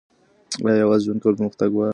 آیا 0.65 0.77
یوازې 0.83 1.03
ژوند 1.05 1.21
کول 1.23 1.33
پرمختګ 1.37 1.69
راولي؟ 1.73 1.89